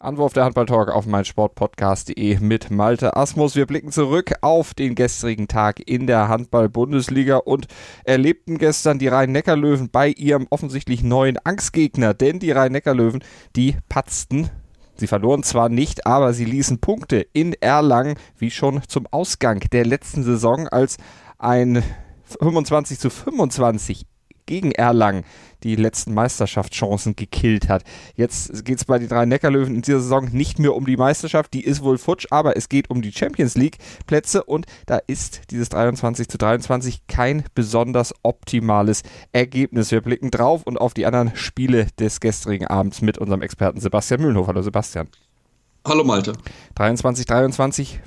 [0.00, 3.56] Anwurf der Handball-Talk auf meinsportpodcast.de mit Malte Asmus.
[3.56, 7.66] Wir blicken zurück auf den gestrigen Tag in der Handball-Bundesliga und
[8.04, 13.24] erlebten gestern die Rhein-Neckar-Löwen bei ihrem offensichtlich neuen Angstgegner, denn die Rhein-Neckar-Löwen,
[13.56, 14.50] die patzten
[14.94, 19.86] Sie verloren zwar nicht, aber sie ließen Punkte in Erlangen, wie schon zum Ausgang der
[19.86, 20.96] letzten Saison, als
[21.38, 21.84] ein
[22.24, 24.06] 25 zu 25
[24.48, 25.24] gegen Erlangen
[25.62, 27.84] die letzten Meisterschaftschancen gekillt hat.
[28.16, 31.52] Jetzt geht es bei den drei Neckarlöwen in dieser Saison nicht mehr um die Meisterschaft,
[31.52, 35.42] die ist wohl futsch, aber es geht um die Champions League Plätze und da ist
[35.50, 39.90] dieses 23 zu 23 kein besonders optimales Ergebnis.
[39.90, 44.22] Wir blicken drauf und auf die anderen Spiele des gestrigen Abends mit unserem Experten Sebastian
[44.22, 44.46] Mühlenhof.
[44.46, 45.08] Hallo Sebastian.
[45.86, 46.32] Hallo Malte.
[46.76, 48.00] 23 23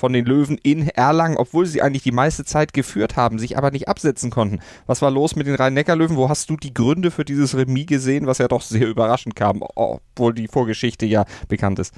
[0.00, 3.70] von den Löwen in Erlangen, obwohl sie eigentlich die meiste Zeit geführt haben, sich aber
[3.70, 4.60] nicht absetzen konnten.
[4.86, 6.16] Was war los mit den Rhein-Neckar-Löwen?
[6.16, 9.62] Wo hast du die Gründe für dieses Remis gesehen, was ja doch sehr überraschend kam,
[9.62, 11.94] obwohl die Vorgeschichte ja bekannt ist?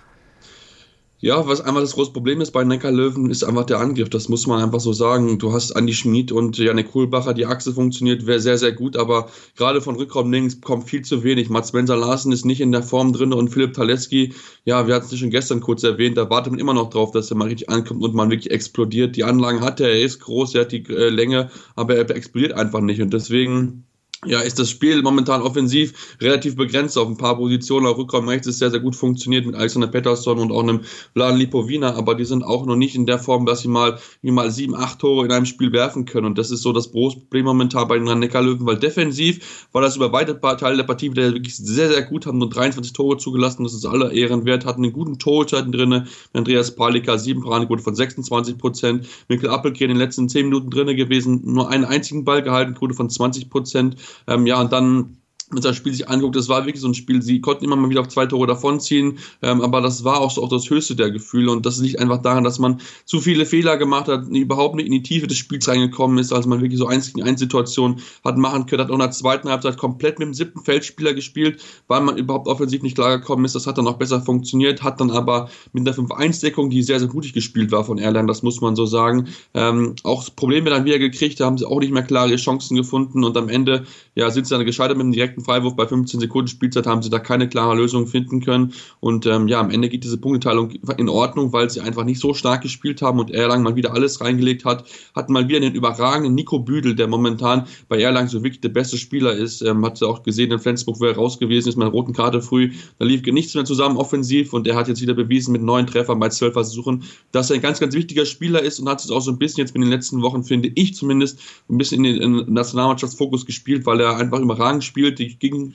[1.24, 4.10] Ja, was einfach das große Problem ist bei Neckarlöwen, ist einfach der Angriff.
[4.10, 5.38] Das muss man einfach so sagen.
[5.38, 9.30] Du hast Andi Schmid und Janik Kohlbacher, die Achse funktioniert wäre sehr, sehr gut, aber
[9.56, 11.48] gerade von Rückraum links kommt viel zu wenig.
[11.48, 15.06] Mats Spencer Larsen ist nicht in der Form drin und Philipp Taleski, ja, wir hatten
[15.12, 17.70] es schon gestern kurz erwähnt, da wartet man immer noch drauf, dass er mal richtig
[17.70, 19.14] ankommt und man wirklich explodiert.
[19.14, 22.54] Die Anlagen hat er, er ist groß, er hat die äh, Länge, aber er explodiert
[22.54, 23.84] einfach nicht und deswegen
[24.24, 27.86] ja, ist das Spiel momentan offensiv relativ begrenzt auf ein paar Positionen.
[27.86, 31.38] Auch Rückraum rechts ist sehr, sehr gut funktioniert mit Alexander Pettersson und auch einem Vladan
[31.38, 34.52] Lipovina, aber die sind auch noch nicht in der Form, dass sie mal, wie mal
[34.52, 36.26] sieben, acht Tore in einem Spiel werfen können.
[36.26, 39.96] Und das ist so das große Problem momentan bei den Rhein-Neckar-Löwen, weil defensiv war das
[39.96, 43.64] über weite Teile der Partie wieder wirklich sehr, sehr gut, haben nur 23 Tore zugelassen,
[43.64, 47.96] das ist aller Ehren wert, hatten einen guten Torhüter drin, Andreas Palika, sieben Paradequote von
[47.96, 52.42] 26 Prozent, Mikkel Appelke in den letzten zehn Minuten drin gewesen, nur einen einzigen Ball
[52.42, 55.21] gehalten, Quote von 20 Prozent, ähm, ja, und dann
[55.56, 57.90] uns das Spiel sich anguckt, das war wirklich so ein Spiel, sie konnten immer mal
[57.90, 61.10] wieder auf zwei Tore davonziehen, ähm, aber das war auch so auch das höchste der
[61.10, 61.50] Gefühle.
[61.52, 64.92] Und das liegt einfach daran, dass man zu viele Fehler gemacht hat, überhaupt nicht in
[64.92, 68.36] die Tiefe des Spiels reingekommen ist, als man wirklich so eins gegen eins Situationen hat
[68.36, 72.00] machen können, hat auch in der zweiten Halbzeit komplett mit dem siebten Feldspieler gespielt, weil
[72.00, 75.48] man überhaupt offensiv nicht klargekommen ist, das hat dann auch besser funktioniert, hat dann aber
[75.72, 78.86] mit der 5-1-Deckung, die sehr, sehr mutig gespielt war von Erlangen, das muss man so
[78.86, 82.76] sagen, ähm, auch Probleme dann wieder gekriegt, da haben sie auch nicht mehr klare Chancen
[82.76, 83.24] gefunden.
[83.24, 86.20] Und am Ende, ja, sind sie dann gescheitert mit dem direkten direkten Freiwurf bei 15
[86.20, 88.72] Sekunden Spielzeit haben sie da keine klare Lösung finden können.
[89.00, 92.34] Und ähm, ja, am Ende geht diese Punkteteilung in Ordnung, weil sie einfach nicht so
[92.34, 94.84] stark gespielt haben und Erlangen mal wieder alles reingelegt hat.
[95.14, 98.96] Hatten mal wieder einen überragenden Nico Büdel, der momentan bei Erlangen so wirklich der beste
[98.96, 99.62] Spieler ist.
[99.62, 102.42] Ähm, hat auch gesehen in Flensburg, wo er raus gewesen ist, mit einer roten Karte
[102.42, 102.72] früh.
[102.98, 106.18] Da lief nichts mehr zusammen offensiv und er hat jetzt wieder bewiesen mit neun Treffern
[106.18, 109.20] bei zwölf Versuchen, dass er ein ganz, ganz wichtiger Spieler ist und hat es auch
[109.20, 111.38] so ein bisschen jetzt in den letzten Wochen, finde ich zumindest,
[111.70, 115.18] ein bisschen in den Nationalmannschaftsfokus gespielt, weil er einfach überragend spielt.
[115.28, 115.74] Die gegen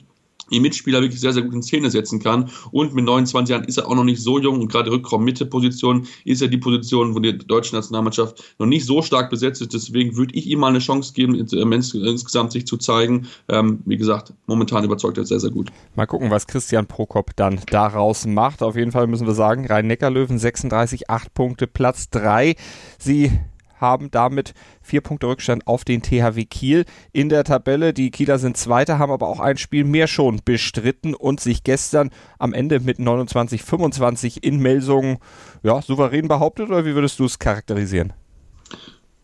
[0.50, 2.50] die Mitspieler wirklich sehr, sehr gut in Szene setzen kann.
[2.70, 6.42] Und mit 29 Jahren ist er auch noch nicht so jung und gerade Rückraum-Mitte-Position ist
[6.42, 9.74] er die Position, wo die deutsche Nationalmannschaft noch nicht so stark besetzt ist.
[9.74, 13.26] Deswegen würde ich ihm mal eine Chance geben, ähm, insgesamt sich zu zeigen.
[13.48, 15.70] Ähm, wie gesagt, momentan überzeugt er sehr, sehr gut.
[15.94, 18.62] Mal gucken, was Christian Prokop dann daraus macht.
[18.62, 22.54] Auf jeden Fall müssen wir sagen, Rhein-Neckar-Löwen 36, 8 Punkte, Platz 3.
[22.98, 23.30] Sie
[23.80, 27.92] haben damit vier Punkte Rückstand auf den THW Kiel in der Tabelle.
[27.92, 32.10] Die Kieler sind Zweiter, haben aber auch ein Spiel mehr schon bestritten und sich gestern
[32.38, 35.18] am Ende mit 29-25 in Melsungen
[35.62, 36.68] ja, souverän behauptet.
[36.68, 38.12] Oder wie würdest du es charakterisieren?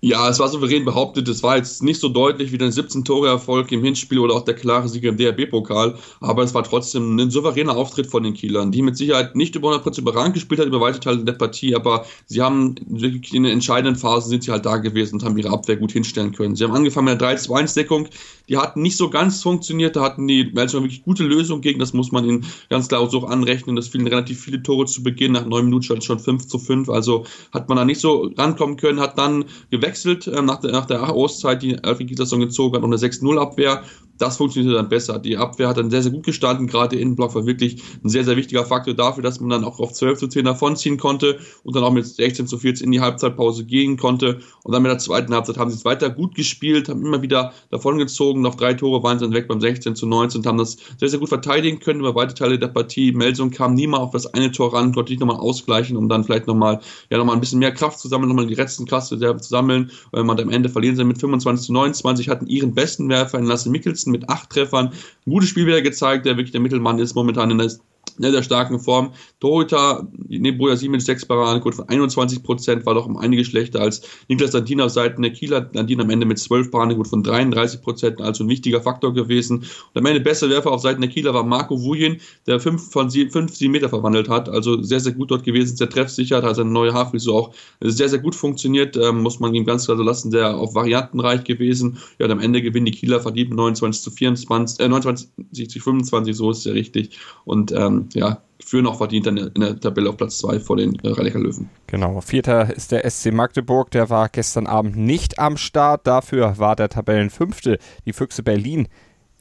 [0.06, 1.26] Ja, es war souverän behauptet.
[1.28, 4.86] Es war jetzt nicht so deutlich wie der 17-Tore-Erfolg im Hinspiel oder auch der klare
[4.86, 8.98] Sieg im DRB-Pokal, aber es war trotzdem ein souveräner Auftritt von den Kielern, die mit
[8.98, 12.74] Sicherheit nicht über 100% überragend gespielt hat über weite Teile der Partie, aber sie haben
[12.86, 15.92] wirklich in den entscheidenden Phasen sind sie halt da gewesen und haben ihre Abwehr gut
[15.92, 16.54] hinstellen können.
[16.54, 18.08] Sie haben angefangen mit einer 3-2-1-Deckung,
[18.50, 21.94] die hat nicht so ganz funktioniert, da hatten die Melzer wirklich gute Lösung gegen, das
[21.94, 23.74] muss man ihnen ganz klar so anrechnen.
[23.74, 26.90] Das fielen relativ viele Tore zu Beginn, nach neun Minuten stand schon 5 zu 5,
[26.90, 27.24] also
[27.54, 29.93] hat man da nicht so rankommen können, hat dann gewechselt
[30.26, 33.82] äh, nach, der, nach der Auszeit, die Alfred Gislason gezogen hat, und eine 6-0-Abwehr
[34.18, 35.18] das funktionierte dann besser.
[35.18, 36.66] Die Abwehr hat dann sehr, sehr gut gestanden.
[36.66, 39.80] Gerade der Innenblock war wirklich ein sehr, sehr wichtiger Faktor dafür, dass man dann auch
[39.80, 43.00] auf 12 zu 10 davonziehen konnte und dann auch mit 16 zu 14 in die
[43.00, 44.40] Halbzeitpause gehen konnte.
[44.62, 47.52] Und dann mit der zweiten Halbzeit haben sie es weiter gut gespielt, haben immer wieder
[47.70, 48.40] davongezogen.
[48.42, 51.08] Noch drei Tore waren sie dann weg beim 16 zu 19 und haben das sehr,
[51.08, 53.12] sehr gut verteidigen können über weite Teile der Partie.
[53.12, 56.24] Melsung kam nie mal auf das eine Tor ran, konnte nicht nochmal ausgleichen, um dann
[56.24, 59.48] vielleicht nochmal, ja, nochmal ein bisschen mehr Kraft zu sammeln, nochmal die letzten Klasse zu
[59.48, 59.90] sammeln.
[60.12, 63.70] Und am Ende verlieren sie mit 25 zu 29, hatten ihren besten Werfer in Lasse
[63.70, 64.88] Mikkelsen mit acht Treffern.
[65.26, 67.70] Ein gutes Spiel wieder gezeigt, der wirklich der Mittelmann ist momentan in der
[68.18, 69.12] in der starken Form.
[69.40, 74.52] Torhüter, Neboja Siemens, sechs Paradenquote von 21 Prozent, war doch um einige schlechter als Niklas
[74.52, 75.68] Landin auf Seiten der Kieler.
[75.72, 79.58] Landin am Ende mit 12 Paradenquote von 33 Prozent, also ein wichtiger Faktor gewesen.
[79.58, 83.10] Und am Ende beste Werfer auf Seiten der Kieler war Marco Wujin, der fünf von
[83.10, 86.56] sieben, fünf, sieben Meter verwandelt hat, also sehr, sehr gut dort gewesen, sehr treffsicher, hat
[86.56, 90.02] seine neue Haarfrisur auch sehr, sehr gut funktioniert, ähm, muss man ihm ganz klar so
[90.02, 91.98] lassen, sehr auch variantenreich gewesen.
[92.18, 96.36] Ja, und am Ende gewinnen die Kieler verdient 29 zu 24, äh, 29 zu 25,
[96.36, 97.18] so ist es ja richtig.
[97.44, 101.08] Und ähm, ja, führen auch verdient in der, Tabelle auf Platz 2 vor den äh,
[101.08, 101.70] rhein Löwen.
[101.86, 106.76] Genau, vierter ist der SC Magdeburg, der war gestern Abend nicht am Start, dafür war
[106.76, 108.88] der Tabellenfünfte, die Füchse Berlin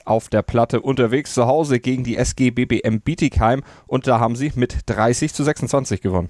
[0.06, 4.52] auf der Platte unterwegs zu Hause gegen die SG BBM Bietigheim und da haben sie
[4.56, 6.30] mit 30 zu 26 gewonnen.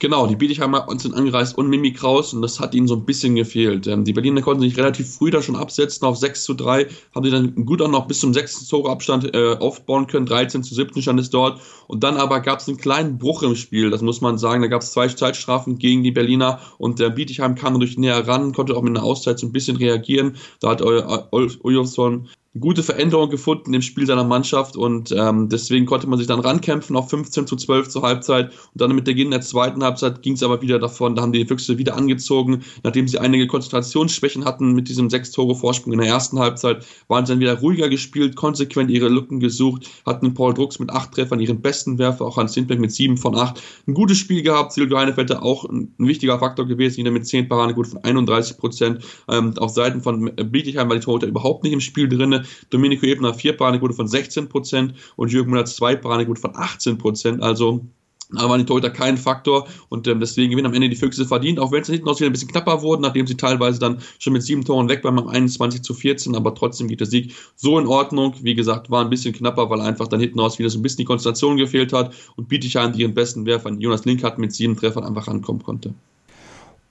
[0.00, 3.34] Genau, die Biedigheimer sind angereist und Mimi Kraus und das hat ihnen so ein bisschen
[3.34, 3.88] gefehlt.
[3.88, 7.24] Ähm, die Berliner konnten sich relativ früh da schon absetzen auf 6 zu 3, haben
[7.24, 8.68] sie dann gut auch noch bis zum 6.
[8.68, 12.68] Toreabstand äh, aufbauen können, 13 zu 17 stand es dort und dann aber gab es
[12.68, 16.04] einen kleinen Bruch im Spiel, das muss man sagen, da gab es zwei Zeitstrafen gegen
[16.04, 19.48] die Berliner und der Bietigheim kam durch näher ran, konnte auch mit einer Auszeit so
[19.48, 22.28] ein bisschen reagieren, da hat Olsson
[22.58, 26.96] gute Veränderung gefunden im Spiel seiner Mannschaft und ähm, deswegen konnte man sich dann rankämpfen
[26.96, 30.42] auf 15 zu 12 zur Halbzeit und dann mit Beginn der zweiten Halbzeit ging es
[30.42, 34.88] aber wieder davon, da haben die Füchse wieder angezogen, nachdem sie einige Konzentrationsschwächen hatten mit
[34.88, 38.90] diesem sechs Tore Vorsprung in der ersten Halbzeit, waren sie dann wieder ruhiger gespielt, konsequent
[38.90, 42.80] ihre Lücken gesucht, hatten Paul Drucks mit acht Treffern ihren besten Werfer, auch Hans Sindberg
[42.80, 46.66] mit sieben von acht, ein gutes Spiel gehabt, Silvio Heinefelder auch ein, ein, wichtiger Faktor
[46.66, 50.96] gewesen, wieder mit zehn Paraden gut von 31 Prozent, ähm, auf Seiten von Bietigheim war
[50.96, 52.37] die Torhüter überhaupt nicht im Spiel drin,
[52.70, 57.42] Domenico Ebner vier Panikquote von 16 Prozent und Jürgen Müller zwei Panikquote von 18 Prozent.
[57.42, 57.84] Also
[58.30, 61.58] da waren die Torhüter kein Faktor und ähm, deswegen gewinnen am Ende die Füchse verdient,
[61.58, 64.34] auch wenn es hinten aus wieder ein bisschen knapper wurden, nachdem sie teilweise dann schon
[64.34, 67.78] mit sieben Toren weg waren beim 21 zu 14, aber trotzdem geht der Sieg so
[67.78, 68.34] in Ordnung.
[68.42, 70.98] Wie gesagt, war ein bisschen knapper, weil einfach dann hinten aus wieder so ein bisschen
[70.98, 74.76] die Konzentration gefehlt hat und Bietigheim, die ihren besten Werfer Jonas Link hat, mit sieben
[74.76, 75.94] Treffern einfach rankommen konnte.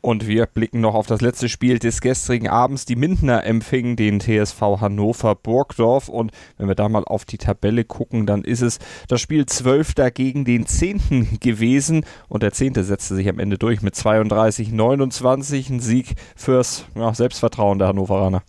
[0.01, 2.85] Und wir blicken noch auf das letzte Spiel des gestrigen Abends.
[2.85, 6.07] Die Mindener empfingen den TSV Hannover Burgdorf.
[6.07, 9.95] Und wenn wir da mal auf die Tabelle gucken, dann ist es das Spiel 12.
[10.13, 11.39] gegen den 10.
[11.41, 12.05] gewesen.
[12.29, 12.75] Und der 10.
[12.83, 15.69] setzte sich am Ende durch mit 32, 29.
[15.69, 18.43] Ein Sieg fürs ja, Selbstvertrauen der Hannoveraner.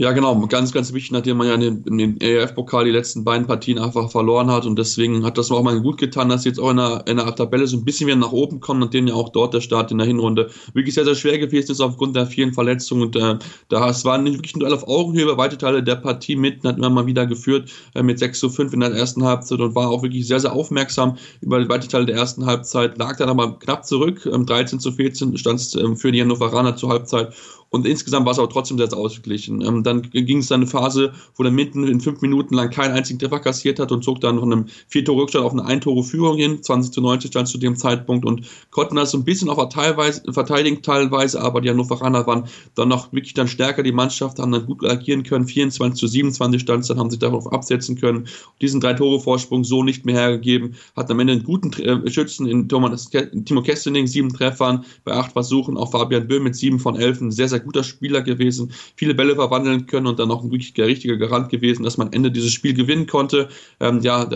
[0.00, 3.80] Ja, genau, ganz, ganz wichtig, nachdem man ja in den, ERF-Pokal die letzten beiden Partien
[3.80, 6.70] einfach verloren hat und deswegen hat das auch mal gut getan, dass sie jetzt auch
[6.70, 9.30] in der, in der Tabelle so ein bisschen wieder nach oben kommen, nachdem ja auch
[9.30, 12.52] dort der Start in der Hinrunde wirklich sehr, sehr schwer gewesen ist aufgrund der vielen
[12.52, 13.02] Verletzungen.
[13.02, 13.38] Und äh,
[13.70, 16.68] da es war nicht wirklich ein Duell auf Augenhöhe über weite Teile der Partie mitten,
[16.68, 19.74] hat immer mal wieder geführt äh, mit 6 zu 5 in der ersten Halbzeit und
[19.74, 23.58] war auch wirklich sehr, sehr aufmerksam über weite Teile der ersten Halbzeit, lag dann aber
[23.58, 27.34] knapp zurück, ähm, 13 zu 14 stand es ähm, für die Hannoveraner zur Halbzeit
[27.70, 29.60] und insgesamt war es aber trotzdem sehr, ausgeglichen.
[29.60, 32.92] Ähm, dann ging es dann eine Phase, wo der Minden in fünf Minuten lang keinen
[32.92, 36.62] einzigen Treffer kassiert hat und zog dann von einem Vier-Tore-Rückstand auf eine Ein-Tore-Führung hin.
[36.62, 40.32] 20 zu 90 stand zu dem Zeitpunkt und konnten das so ein bisschen auch teilweise,
[40.32, 42.44] verteidigen teilweise, aber die Hannoveraner waren
[42.74, 45.46] dann noch wirklich dann stärker, die Mannschaft, haben dann gut agieren können.
[45.46, 48.18] 24 zu 27 stand dann haben sich darauf absetzen können.
[48.18, 48.28] Und
[48.62, 53.10] diesen Drei-Tore-Vorsprung so nicht mehr hergegeben, hatten am Ende einen guten äh, Schützen in Thomas,
[53.10, 57.30] Timo Kestening, sieben Treffern bei acht Versuchen, auch Fabian Böhm mit sieben von elf, ein
[57.30, 61.16] sehr, sehr guter Spieler gewesen, viele Bälle verwandeln können und dann auch ein wirklich richtiger
[61.16, 63.48] Garant gewesen, dass man Ende dieses Spiel gewinnen konnte.
[63.80, 64.28] Ähm, ja,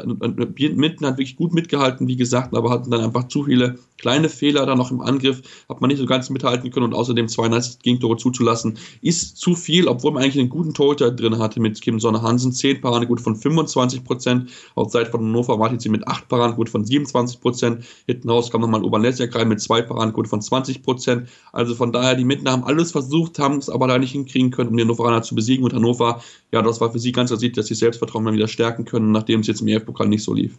[0.57, 4.67] Mitten hat wirklich gut mitgehalten, wie gesagt, aber hatten dann einfach zu viele kleine Fehler
[4.67, 8.19] dann noch im Angriff, hat man nicht so ganz mithalten können und außerdem 32 Gegentore
[8.19, 12.21] zuzulassen, ist zu viel, obwohl man eigentlich einen guten Torhüter drin hatte mit Kim Sonne
[12.21, 16.69] Hansen, 10 Paradegut von 25 Prozent, auf Seite von Hannover Martin sie mit 8 Paradegut
[16.69, 21.29] von 27 Prozent, hinten raus kam nochmal Oberlesiak rein mit 2 Paradegut von 20 Prozent,
[21.53, 24.71] also von daher, die Mitten haben alles versucht, haben es aber da nicht hinkriegen können,
[24.71, 25.65] um die Hannoveraner zu besiegen.
[25.65, 28.85] Und Hannover, ja, das war für sie ganz ersichtlich, dass sie Selbstvertrauen mal wieder stärken
[28.85, 30.59] können, nachdem es jetzt im EF-Pokal nicht so lief.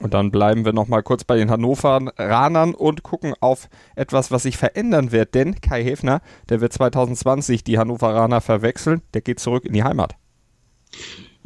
[0.00, 4.56] Und dann bleiben wir nochmal kurz bei den Hannoveranern und gucken auf etwas, was sich
[4.56, 5.34] verändern wird.
[5.34, 10.16] Denn Kai Häfner, der wird 2020 die Hannoveraner verwechseln, der geht zurück in die Heimat.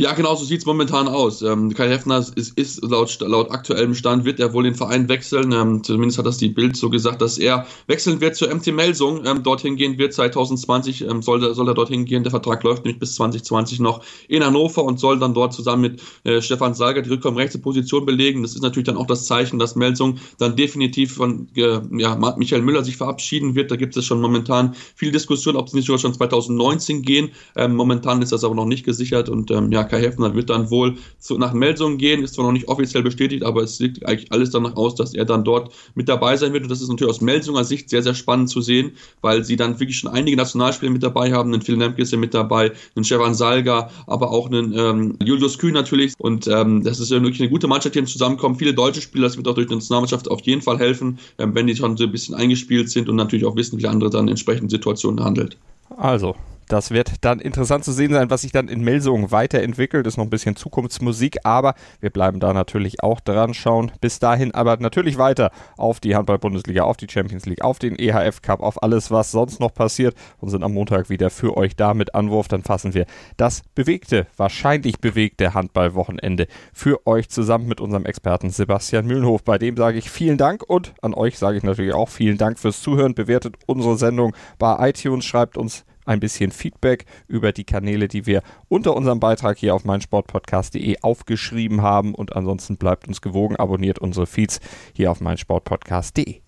[0.00, 1.42] Ja, genau so sieht es momentan aus.
[1.42, 5.50] Ähm, Kai Heffner ist, ist, laut, laut aktuellem Stand, wird er wohl den Verein wechseln.
[5.50, 9.26] Ähm, zumindest hat das die Bild so gesagt, dass er wechseln wird zur MT Melsung.
[9.26, 12.22] Ähm, dorthin gehen wird 2020, ähm, soll, soll er dorthin gehen.
[12.22, 16.02] Der Vertrag läuft nämlich bis 2020 noch in Hannover und soll dann dort zusammen mit
[16.22, 18.42] äh, Stefan Salger die rückkommen rechte Position belegen.
[18.42, 22.62] Das ist natürlich dann auch das Zeichen, dass Melsung dann definitiv von äh, ja, Michael
[22.62, 23.72] Müller sich verabschieden wird.
[23.72, 27.30] Da gibt es schon momentan viel Diskussion, ob es nicht sogar schon 2019 gehen.
[27.56, 30.70] Ähm, momentan ist das aber noch nicht gesichert und ähm, ja, Kai Heffner wird dann
[30.70, 34.30] wohl zu, nach Melsungen gehen, ist zwar noch nicht offiziell bestätigt, aber es sieht eigentlich
[34.32, 36.64] alles danach aus, dass er dann dort mit dabei sein wird.
[36.64, 39.78] Und das ist natürlich aus Melsunger Sicht sehr, sehr spannend zu sehen, weil sie dann
[39.80, 41.52] wirklich schon einige Nationalspieler mit dabei haben.
[41.52, 45.58] Einen Phil Nemke ist ja mit dabei, einen Stefan Salga, aber auch einen ähm, Julius
[45.58, 46.14] Kühn natürlich.
[46.18, 48.56] Und ähm, das ist ja wirklich eine gute Mannschaft, die zusammenkommen.
[48.56, 51.66] Viele deutsche Spieler, das wird auch durch die Nationalmannschaft auf jeden Fall helfen, ähm, wenn
[51.66, 54.30] die schon so ein bisschen eingespielt sind und natürlich auch wissen, wie andere dann in
[54.30, 55.56] entsprechenden Situationen handelt.
[55.96, 56.34] Also,
[56.68, 60.06] das wird dann interessant zu sehen sein, was sich dann in Melsungen weiterentwickelt.
[60.06, 63.90] Ist noch ein bisschen Zukunftsmusik, aber wir bleiben da natürlich auch dran schauen.
[64.00, 68.42] Bis dahin aber natürlich weiter auf die Handball-Bundesliga, auf die Champions League, auf den EHF
[68.42, 71.94] Cup, auf alles, was sonst noch passiert und sind am Montag wieder für euch da
[71.94, 72.48] mit Anwurf.
[72.48, 73.06] Dann fassen wir
[73.36, 79.42] das bewegte, wahrscheinlich bewegte Handballwochenende für euch zusammen mit unserem Experten Sebastian Mühlenhof.
[79.42, 82.58] Bei dem sage ich vielen Dank und an euch sage ich natürlich auch vielen Dank
[82.58, 83.14] fürs Zuhören.
[83.14, 88.42] Bewertet unsere Sendung bei iTunes, schreibt uns ein bisschen Feedback über die Kanäle, die wir
[88.68, 92.14] unter unserem Beitrag hier auf meinsportpodcast.de aufgeschrieben haben.
[92.14, 94.60] Und ansonsten bleibt uns gewogen, abonniert unsere Feeds
[94.94, 96.47] hier auf meinsportpodcast.de.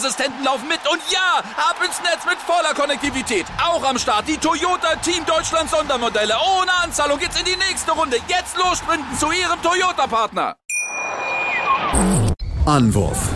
[0.01, 0.79] Sicherheitsassistenten laufen mit.
[0.91, 3.45] Und ja, ab ins Netz mit voller Konnektivität.
[3.63, 6.33] Auch am Start die Toyota Team Deutschland Sondermodelle.
[6.59, 8.17] Ohne Anzahlung geht's in die nächste Runde.
[8.27, 10.55] Jetzt los sprinten zu ihrem Toyota-Partner.
[12.65, 13.29] Anwurf.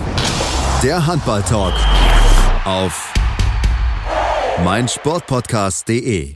[0.84, 1.74] Der Handball-Talk
[2.66, 3.14] auf
[4.64, 6.36] meinsportpodcast.de.